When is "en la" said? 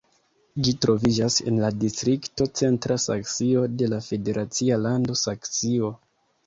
1.51-1.69